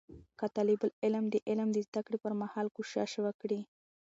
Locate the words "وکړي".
3.25-3.61